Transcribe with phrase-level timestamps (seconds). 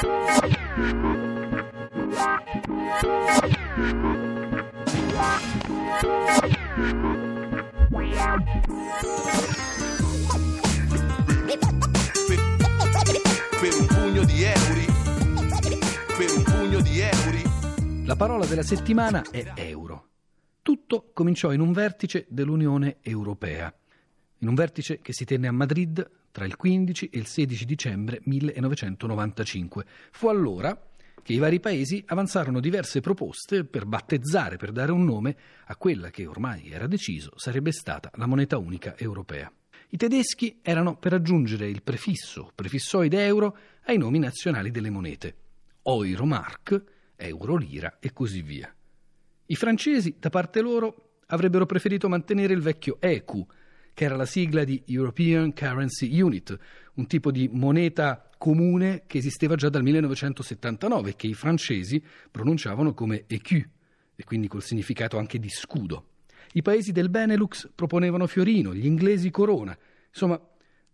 [0.00, 0.50] Per.
[13.58, 14.62] Per un pugno di euro.
[18.04, 20.08] La parola della settimana è euro.
[20.62, 23.72] Tutto cominciò in un vertice dell'Unione Europea,
[24.42, 28.20] in un vertice che si tenne a Madrid tra il 15 e il 16 dicembre
[28.24, 29.84] 1995.
[30.10, 30.78] Fu allora
[31.22, 36.10] che i vari paesi avanzarono diverse proposte per battezzare, per dare un nome a quella
[36.10, 39.50] che ormai era deciso sarebbe stata la moneta unica europea.
[39.90, 45.36] I tedeschi erano per aggiungere il prefisso, prefissoide euro, ai nomi nazionali delle monete.
[45.82, 46.82] Euro-mark,
[47.14, 48.74] euro-lira e così via.
[49.46, 53.46] I francesi, da parte loro, avrebbero preferito mantenere il vecchio ECU,
[53.94, 56.58] che era la sigla di European Currency Unit,
[56.94, 62.94] un tipo di moneta comune che esisteva già dal 1979 e che i francesi pronunciavano
[62.94, 63.68] come EQ,
[64.14, 66.06] e quindi col significato anche di scudo.
[66.54, 69.76] I paesi del Benelux proponevano Fiorino, gli inglesi Corona.
[70.08, 70.40] Insomma,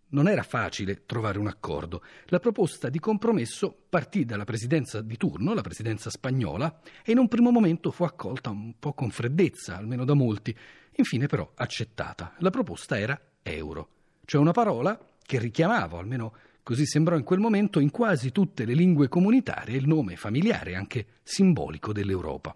[0.09, 2.03] non era facile trovare un accordo.
[2.25, 7.27] La proposta di compromesso partì dalla presidenza di turno, la presidenza spagnola, e in un
[7.27, 10.55] primo momento fu accolta un po' con freddezza, almeno da molti.
[10.95, 12.35] Infine però accettata.
[12.39, 13.89] La proposta era euro,
[14.25, 18.73] cioè una parola che richiamava, almeno così sembrò in quel momento, in quasi tutte le
[18.73, 22.55] lingue comunitarie il nome familiare, anche simbolico dell'Europa.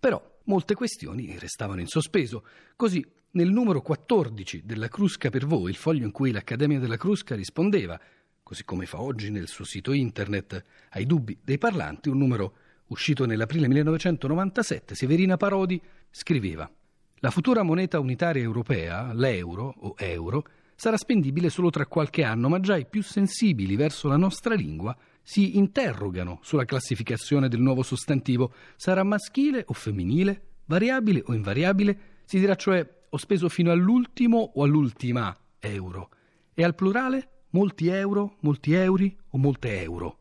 [0.00, 2.44] Però molte questioni restavano in sospeso.
[2.76, 7.34] Così, nel numero 14 della Crusca per voi, il foglio in cui l'Accademia della Crusca
[7.34, 7.98] rispondeva,
[8.42, 12.54] così come fa oggi nel suo sito internet, ai dubbi dei parlanti, un numero
[12.86, 16.70] uscito nell'aprile 1997, Severina Parodi scriveva
[17.16, 20.44] La futura moneta unitaria europea, l'euro o euro,
[20.76, 24.96] sarà spendibile solo tra qualche anno, ma già i più sensibili verso la nostra lingua
[25.22, 28.52] si interrogano sulla classificazione del nuovo sostantivo.
[28.76, 30.42] Sarà maschile o femminile?
[30.66, 31.98] Variabile o invariabile?
[32.26, 36.10] Si dirà cioè ho speso fino all'ultimo o all'ultima euro.
[36.52, 37.28] E al plurale?
[37.50, 40.18] Molti euro, molti euri o molte euro?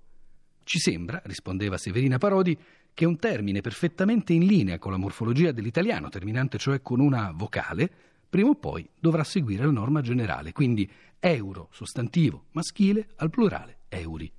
[0.63, 2.55] Ci sembra, rispondeva Severina Parodi,
[2.93, 7.89] che un termine perfettamente in linea con la morfologia dell'italiano, terminante cioè con una vocale,
[8.29, 10.87] prima o poi dovrà seguire la norma generale, quindi
[11.19, 14.31] euro, sostantivo maschile, al plurale euri.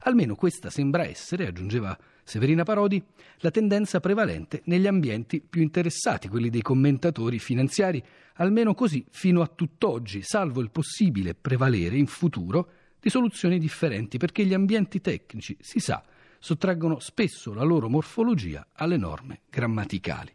[0.00, 3.02] Almeno questa sembra essere, aggiungeva Severina Parodi,
[3.38, 8.02] la tendenza prevalente negli ambienti più interessati, quelli dei commentatori finanziari,
[8.34, 12.70] almeno così fino a tutt'oggi, salvo il possibile prevalere in futuro
[13.00, 16.02] di soluzioni differenti, perché gli ambienti tecnici, si sa,
[16.38, 20.34] sottraggono spesso la loro morfologia alle norme grammaticali.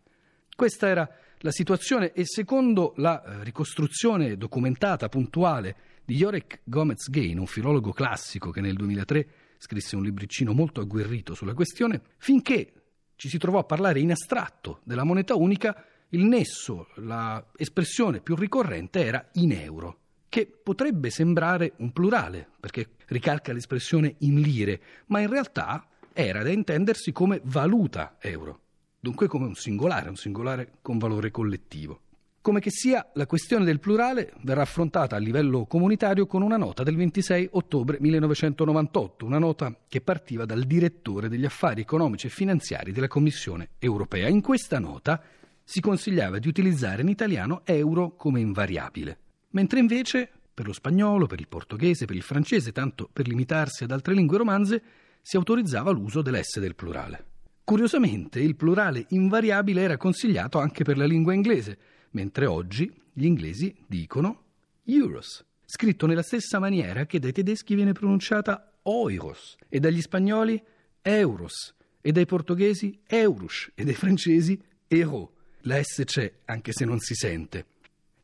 [0.55, 1.09] Questa era
[1.39, 5.75] la situazione e secondo la eh, ricostruzione documentata, puntuale,
[6.05, 9.27] di Jorek Gomez-Gain, un filologo classico che nel 2003
[9.63, 12.73] scrisse un libricino molto agguerrito sulla questione, finché
[13.15, 19.05] ci si trovò a parlare in astratto della moneta unica, il nesso, l'espressione più ricorrente
[19.05, 25.29] era in euro, che potrebbe sembrare un plurale, perché ricalca l'espressione in lire, ma in
[25.29, 28.59] realtà era da intendersi come valuta euro,
[28.99, 32.01] dunque come un singolare, un singolare con valore collettivo.
[32.43, 36.83] Come che sia, la questione del plurale verrà affrontata a livello comunitario con una nota
[36.83, 42.91] del 26 ottobre 1998, una nota che partiva dal direttore degli affari economici e finanziari
[42.91, 44.27] della Commissione europea.
[44.27, 45.23] In questa nota
[45.63, 49.17] si consigliava di utilizzare in italiano euro come invariabile,
[49.51, 53.91] mentre invece per lo spagnolo, per il portoghese, per il francese, tanto per limitarsi ad
[53.91, 54.83] altre lingue romanze,
[55.21, 57.25] si autorizzava l'uso dell'esse del plurale.
[57.63, 61.77] Curiosamente, il plurale invariabile era consigliato anche per la lingua inglese,
[62.13, 64.41] mentre oggi gli inglesi dicono
[64.85, 70.61] euros, scritto nella stessa maniera che dai tedeschi viene pronunciata euros e dagli spagnoli
[71.01, 75.31] euros e dai portoghesi eurus e dai francesi euro.
[75.65, 77.65] La S c'è anche se non si sente.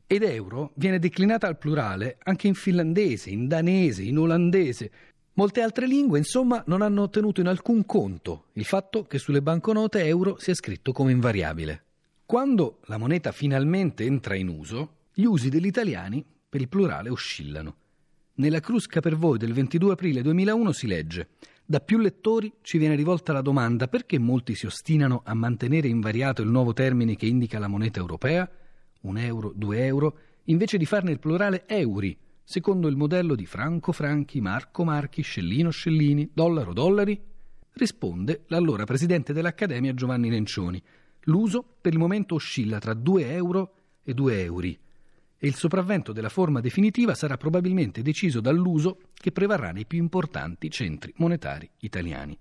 [0.06, 4.90] Ed euro viene declinata al plurale anche in finlandese, in danese, in olandese.
[5.34, 10.04] Molte altre lingue, insomma, non hanno tenuto in alcun conto il fatto che sulle banconote
[10.04, 11.84] euro sia scritto come invariabile.
[12.30, 17.74] Quando la moneta finalmente entra in uso, gli usi degli italiani per il plurale oscillano.
[18.34, 21.30] Nella Crusca per voi del 22 aprile 2001 si legge
[21.64, 26.40] da più lettori ci viene rivolta la domanda perché molti si ostinano a mantenere invariato
[26.40, 28.48] il nuovo termine che indica la moneta europea,
[29.00, 33.90] un euro, due euro, invece di farne il plurale euri, secondo il modello di franco
[33.90, 37.20] franchi, marco marchi, scellino scellini, dollaro dollari?
[37.72, 40.80] Risponde l'allora presidente dell'Accademia Giovanni Nencioni,
[41.24, 44.66] L'uso per il momento oscilla tra 2 euro e 2 euro.
[44.66, 50.70] e il sopravvento della forma definitiva sarà probabilmente deciso dall'uso che prevarrà nei più importanti
[50.70, 52.38] centri monetari italiani.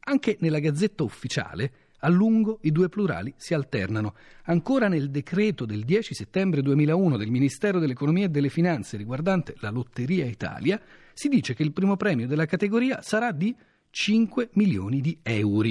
[0.00, 4.14] Anche nella Gazzetta Ufficiale a lungo i due plurali si alternano.
[4.44, 9.70] Ancora nel decreto del 10 settembre 2001 del Ministero dell'Economia e delle Finanze riguardante la
[9.70, 10.80] Lotteria Italia,
[11.14, 13.56] si dice che il primo premio della categoria sarà di
[13.88, 15.68] 5 milioni di euro.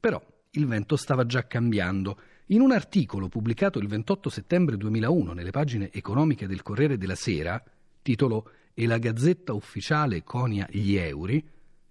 [0.00, 0.20] Però
[0.54, 2.18] il vento stava già cambiando.
[2.46, 7.62] In un articolo pubblicato il 28 settembre 2001 nelle pagine economiche del Corriere della Sera,
[8.02, 11.40] titolo E la Gazzetta Ufficiale conia gli euro,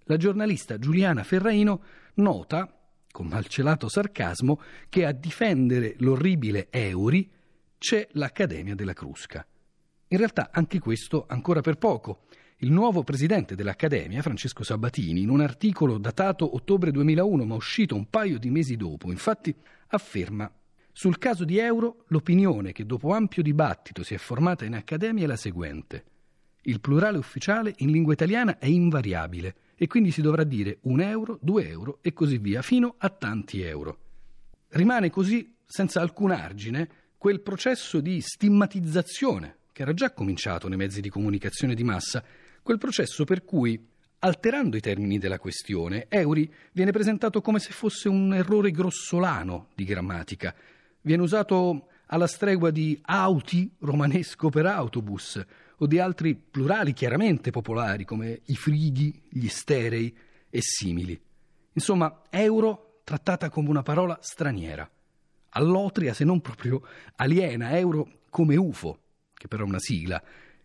[0.04, 1.82] la giornalista Giuliana Ferraino
[2.14, 2.72] nota
[3.10, 7.28] con malcelato sarcasmo, che a difendere l'orribile Euri
[7.78, 9.44] c'è l'Accademia della Crusca.
[10.08, 12.26] In realtà anche questo ancora per poco.
[12.62, 18.08] Il nuovo presidente dell'Accademia, Francesco Sabatini, in un articolo datato ottobre 2001 ma uscito un
[18.08, 19.52] paio di mesi dopo, infatti
[19.88, 20.48] afferma
[20.92, 25.26] sul caso di Euro l'opinione che dopo ampio dibattito si è formata in Accademia è
[25.26, 26.04] la seguente.
[26.60, 31.40] Il plurale ufficiale in lingua italiana è invariabile e quindi si dovrà dire un euro,
[31.42, 33.98] due euro e così via, fino a tanti euro.
[34.68, 36.88] Rimane così, senza alcun argine,
[37.18, 42.22] quel processo di stigmatizzazione che era già cominciato nei mezzi di comunicazione di massa,
[42.62, 43.88] quel processo per cui,
[44.20, 49.84] alterando i termini della questione, Euri viene presentato come se fosse un errore grossolano di
[49.84, 50.54] grammatica.
[51.00, 55.44] Viene usato alla stregua di auti romanesco per autobus
[55.78, 60.14] o di altri plurali chiaramente popolari come i frighi, gli sterei
[60.48, 61.20] e simili.
[61.72, 64.88] Insomma, euro trattata come una parola straniera,
[65.50, 66.82] all'otria se non proprio
[67.16, 69.00] aliena, euro come UFO,
[69.34, 70.22] che però è una sigla,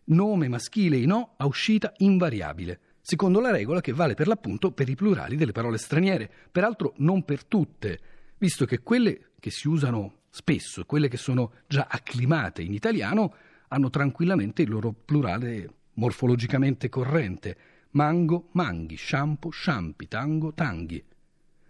[0.07, 4.89] nome maschile in O a uscita invariabile, secondo la regola che vale per l'appunto per
[4.89, 7.99] i plurali delle parole straniere, peraltro non per tutte,
[8.37, 13.33] visto che quelle che si usano spesso, quelle che sono già acclimate in italiano,
[13.69, 17.57] hanno tranquillamente il loro plurale morfologicamente corrente.
[17.91, 21.03] Mango, manghi, shampoo, sciampi, tango, tanghi.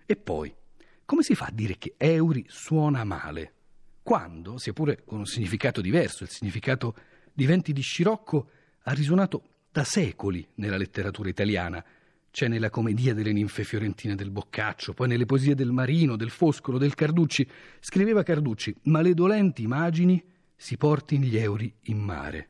[0.06, 0.54] E poi,
[1.06, 3.54] come si fa a dire che euri suona male?
[4.04, 6.95] Quando, sia pure con un significato diverso, il significato
[7.38, 8.50] di venti di scirocco
[8.81, 11.86] ha risuonato da secoli nella letteratura italiana.
[12.31, 16.80] C'è nella commedia delle ninfe fiorentine del Boccaccio, poi nelle poesie del Marino, del Foscolo,
[16.80, 17.48] del Carducci.
[17.80, 20.19] Scriveva Carducci, ma le dolenti immagini
[20.56, 22.50] si porti gli euri in mare.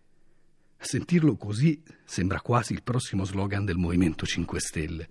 [0.77, 5.09] A sentirlo così sembra quasi il prossimo slogan del Movimento 5 Stelle.